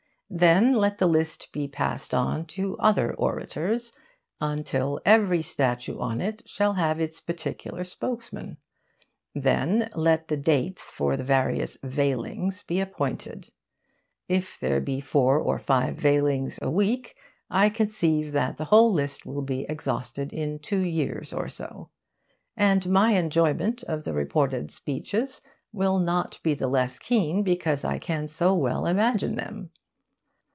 [0.33, 3.91] Then let the list be passed on to other orators,
[4.39, 8.55] until every statue on it shall have its particular spokesman.
[9.35, 13.49] Then let the dates for the various veilings be appointed.
[14.29, 17.17] If there be four or five veilings every week,
[17.49, 21.89] I conceive that the whole list will be exhausted in two years or so.
[22.55, 25.41] And my enjoyment of the reported speeches
[25.73, 29.71] will not be the less keen because I can so well imagine them....